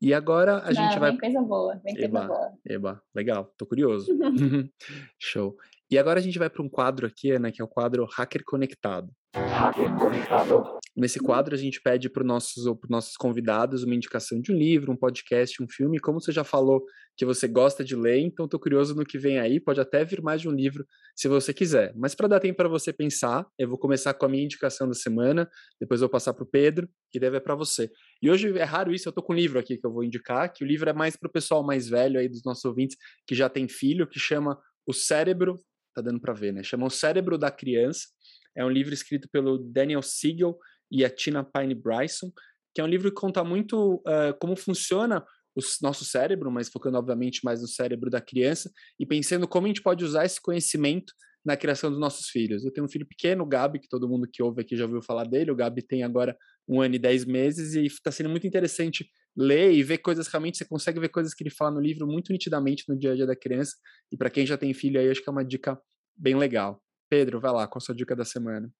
[0.00, 1.10] E agora a Não, gente vai.
[1.10, 2.52] Vem coisa boa, vem coisa Eba, boa.
[2.66, 4.06] eba, legal, tô curioso.
[5.20, 5.56] Show.
[5.90, 8.42] E agora a gente vai para um quadro aqui, né, que é o quadro Hacker
[8.44, 9.10] Conectado.
[9.34, 10.78] Hacker Conectado.
[10.94, 14.56] Nesse quadro a gente pede para os nossos, pros nossos convidados uma indicação de um
[14.56, 15.98] livro, um podcast, um filme.
[15.98, 16.84] Como você já falou
[17.16, 19.58] que você gosta de ler, então estou curioso no que vem aí.
[19.58, 20.86] Pode até vir mais de um livro
[21.16, 21.94] se você quiser.
[21.96, 24.94] Mas para dar tempo para você pensar, eu vou começar com a minha indicação da
[24.94, 25.48] semana,
[25.80, 27.90] depois vou passar para o Pedro, que deve é para você.
[28.20, 30.52] E hoje é raro isso, eu estou com um livro aqui que eu vou indicar,
[30.52, 33.34] que o livro é mais para o pessoal mais velho aí dos nossos ouvintes, que
[33.34, 35.58] já tem filho, que chama O Cérebro,
[35.94, 36.62] tá dando para ver, né?
[36.62, 38.08] Chama O Cérebro da Criança.
[38.54, 40.58] É um livro escrito pelo Daniel Siegel
[40.92, 42.30] e a Tina Pine Bryson,
[42.74, 45.24] que é um livro que conta muito uh, como funciona
[45.54, 48.70] o nosso cérebro, mas focando obviamente mais no cérebro da criança
[49.00, 51.12] e pensando como a gente pode usar esse conhecimento
[51.44, 52.64] na criação dos nossos filhos.
[52.64, 55.02] Eu tenho um filho pequeno, o Gabi, que todo mundo que ouve aqui já ouviu
[55.02, 55.50] falar dele.
[55.50, 56.36] O Gabi tem agora
[56.68, 60.58] um ano e dez meses e está sendo muito interessante ler e ver coisas realmente.
[60.58, 63.26] Você consegue ver coisas que ele fala no livro muito nitidamente no dia a dia
[63.26, 63.76] da criança.
[64.10, 65.78] E para quem já tem filho aí, acho que é uma dica
[66.16, 66.80] bem legal.
[67.10, 68.72] Pedro, vai lá, qual a sua dica da semana?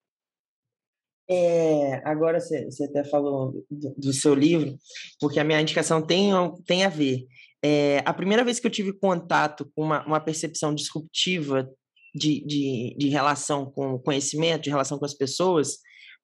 [1.34, 4.76] É, agora você, até falou do, do, seu livro,
[5.18, 6.30] porque a minha indicação tem,
[6.66, 7.24] tem a ver.
[7.64, 11.66] É, a primeira vez que eu tive contato com uma, uma percepção disruptiva
[12.14, 15.78] de, de, de relação com o conhecimento, de relação com as pessoas,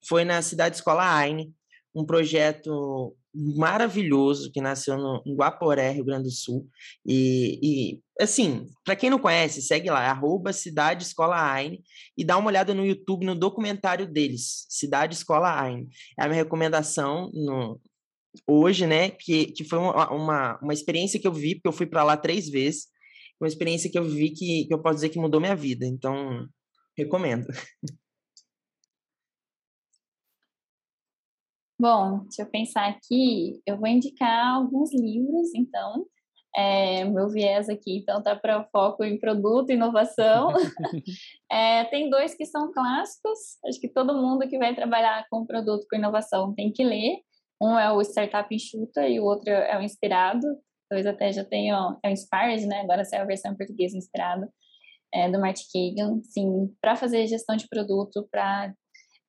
[0.07, 1.51] foi na Cidade Escola Aine,
[1.95, 6.67] um projeto maravilhoso que nasceu no em Guaporé, Rio Grande do Sul.
[7.05, 11.81] E, e assim, para quem não conhece, segue lá, arroba Cidade Escola Aine
[12.17, 15.87] e dá uma olhada no YouTube no documentário deles, Cidade Escola Aine.
[16.19, 17.79] É a minha recomendação no,
[18.47, 19.09] hoje, né?
[19.11, 22.17] Que, que foi uma, uma, uma experiência que eu vi, porque eu fui para lá
[22.17, 22.87] três vezes,
[23.39, 25.85] uma experiência que eu vi que, que eu posso dizer que mudou minha vida.
[25.85, 26.47] Então,
[26.97, 27.47] recomendo.
[31.79, 33.61] Bom, deixa eu pensar aqui.
[33.65, 36.05] Eu vou indicar alguns livros, então.
[36.57, 40.51] É, meu viés aqui, então, tá para foco em produto, inovação.
[41.49, 43.39] é, tem dois que são clássicos.
[43.65, 47.19] Acho que todo mundo que vai trabalhar com produto, com inovação, tem que ler.
[47.61, 50.47] Um é o Startup Enxuta e o outro é o Inspirado.
[50.91, 52.81] Dois até já tenho, é o Inspired, né?
[52.81, 54.49] Agora saiu a versão em português Inspirado,
[55.13, 56.21] é, do Martin Kagan.
[56.23, 58.73] Sim, para fazer gestão de produto, para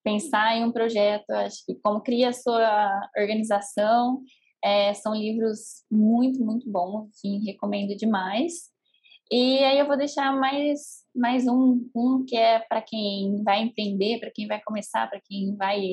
[0.03, 4.23] pensar em um projeto, acho que como cria a sua organização,
[4.63, 8.71] é, são livros muito, muito bons, sim, recomendo demais.
[9.33, 14.19] E aí eu vou deixar mais, mais um, um que é para quem vai empreender,
[14.19, 15.93] para quem vai começar, para quem vai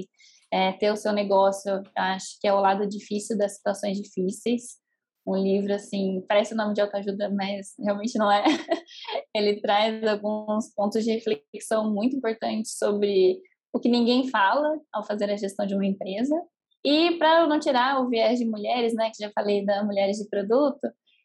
[0.51, 4.77] é, ter o seu negócio, acho que é o lado difícil das situações difíceis.
[5.25, 8.43] Um livro, assim, parece o nome de autoajuda, mas realmente não é.
[9.35, 13.39] Ele traz alguns pontos de reflexão muito importantes sobre
[13.77, 16.35] o que ninguém fala ao fazer a gestão de uma empresa.
[16.83, 20.27] E para não tirar o viés de mulheres, né, que já falei da mulheres de
[20.27, 20.79] produto,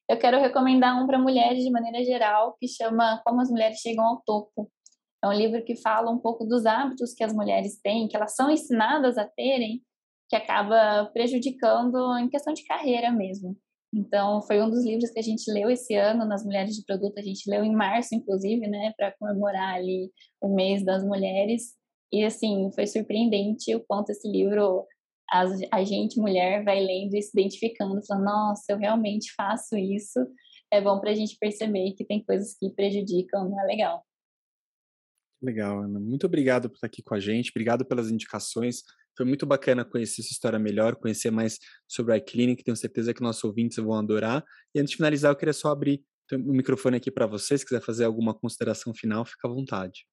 [0.09, 4.05] eu quero recomendar um para mulheres de maneira geral, que chama Como as Mulheres Chegam
[4.05, 4.71] ao Topo.
[5.25, 8.35] É um livro que fala um pouco dos hábitos que as mulheres têm, que elas
[8.35, 9.81] são ensinadas a terem,
[10.29, 13.57] que acaba prejudicando em questão de carreira mesmo.
[13.95, 17.19] Então, foi um dos livros que a gente leu esse ano nas Mulheres de Produto.
[17.19, 21.75] A gente leu em março, inclusive, né, para comemorar ali o mês das mulheres.
[22.13, 24.87] E assim, foi surpreendente o quanto esse livro
[25.31, 30.21] a, a gente, mulher, vai lendo e se identificando, falando, nossa, eu realmente faço isso.
[30.71, 34.05] É bom para a gente perceber que tem coisas que prejudicam, não é legal.
[35.43, 35.99] Legal, Ana.
[35.99, 38.83] Muito obrigado por estar aqui com a gente, obrigado pelas indicações.
[39.17, 41.59] Foi muito bacana conhecer essa história melhor, conhecer mais
[41.89, 44.45] sobre a iClinic, tenho certeza que nossos ouvintes vão adorar.
[44.75, 46.03] E antes de finalizar, eu queria só abrir
[46.33, 50.07] o microfone aqui para você, se quiser fazer alguma consideração final, fica à vontade.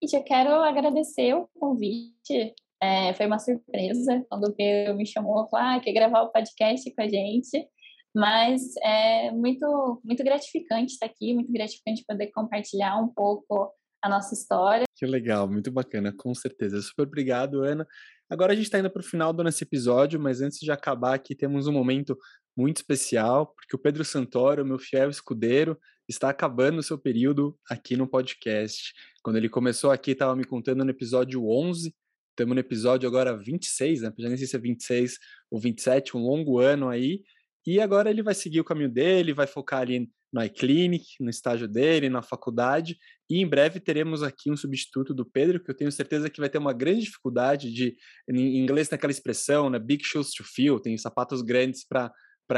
[0.00, 2.54] Gente, eu quero agradecer o convite.
[2.80, 6.88] É, foi uma surpresa quando o Pedro me chamou, falou, ah, quer gravar o podcast
[6.94, 7.68] com a gente.
[8.14, 13.72] Mas é muito, muito gratificante estar aqui, muito gratificante poder compartilhar um pouco
[14.02, 14.84] a nossa história.
[14.96, 16.80] Que legal, muito bacana, com certeza.
[16.80, 17.86] Super obrigado, Ana.
[18.30, 21.14] Agora a gente está indo para o final do nosso episódio, mas antes de acabar
[21.14, 22.16] aqui, temos um momento
[22.58, 25.78] muito especial, porque o Pedro Santoro, meu fiel escudeiro,
[26.08, 28.92] está acabando o seu período aqui no podcast.
[29.22, 31.94] Quando ele começou aqui, estava me contando no episódio 11,
[32.30, 34.12] estamos no episódio agora 26, né?
[34.18, 37.22] Já nem sei se é 26 ou 27, um longo ano aí.
[37.64, 41.68] E agora ele vai seguir o caminho dele, vai focar ali no iClinic, no estágio
[41.68, 42.98] dele, na faculdade.
[43.30, 46.48] E em breve teremos aqui um substituto do Pedro, que eu tenho certeza que vai
[46.50, 47.96] ter uma grande dificuldade de,
[48.28, 49.78] em inglês, naquela expressão, né?
[49.78, 52.10] Big shoes to fill, tem sapatos grandes para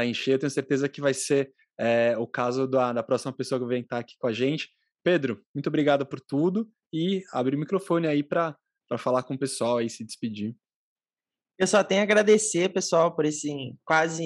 [0.05, 0.33] encher.
[0.33, 3.81] Eu tenho certeza que vai ser é, o caso da, da próxima pessoa que vem
[3.81, 4.69] estar aqui com a gente.
[5.03, 8.55] Pedro, muito obrigado por tudo e abre o microfone aí para
[8.97, 10.55] falar com o pessoal e se despedir.
[11.59, 14.23] Eu só tenho a agradecer, pessoal, por esse quase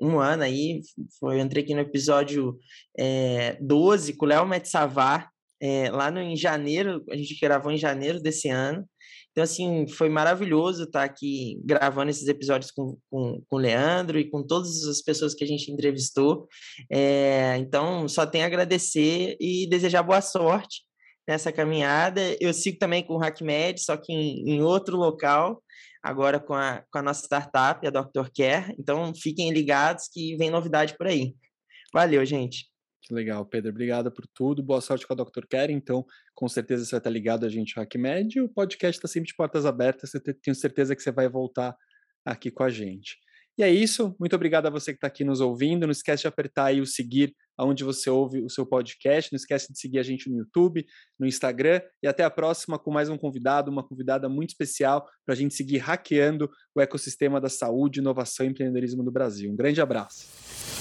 [0.00, 0.82] um ano aí.
[1.18, 2.58] Foi, eu entrei aqui no episódio
[2.98, 5.30] é, 12 com o Léo Metsavar,
[5.62, 8.86] é, lá no, em janeiro, a gente gravou em janeiro desse ano.
[9.34, 14.30] Então, assim, foi maravilhoso estar aqui gravando esses episódios com, com, com o Leandro e
[14.30, 16.46] com todas as pessoas que a gente entrevistou.
[16.88, 20.82] É, então, só tenho a agradecer e desejar boa sorte
[21.26, 22.20] nessa caminhada.
[22.40, 25.60] Eu sigo também com o HackMed, só que em, em outro local,
[26.00, 28.30] agora com a, com a nossa startup, a Dr.
[28.32, 28.72] Care.
[28.78, 31.34] Então, fiquem ligados que vem novidade por aí.
[31.92, 32.72] Valeu, gente.
[33.04, 33.70] Que legal, Pedro.
[33.70, 34.62] Obrigado por tudo.
[34.62, 35.46] Boa sorte com a Dr.
[35.48, 35.70] Care.
[35.70, 38.40] Então, com certeza você vai estar ligado a gente, HackMed.
[38.40, 40.14] O podcast está sempre de portas abertas.
[40.14, 41.76] Eu tenho certeza que você vai voltar
[42.24, 43.18] aqui com a gente.
[43.58, 44.16] E é isso.
[44.18, 45.86] Muito obrigado a você que está aqui nos ouvindo.
[45.86, 49.30] Não esquece de apertar aí o seguir aonde você ouve o seu podcast.
[49.30, 50.86] Não esquece de seguir a gente no YouTube,
[51.20, 51.82] no Instagram.
[52.02, 55.54] E até a próxima com mais um convidado, uma convidada muito especial para a gente
[55.54, 59.52] seguir hackeando o ecossistema da saúde, inovação e empreendedorismo do Brasil.
[59.52, 60.73] Um grande abraço.